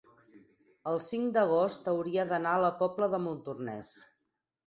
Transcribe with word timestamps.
el 0.91 0.95
cinc 1.07 1.33
d'agost 1.35 1.91
hauria 1.91 2.25
d'anar 2.33 2.55
a 2.59 2.63
la 2.65 2.73
Pobla 2.81 3.11
de 3.17 3.19
Montornès. 3.29 3.93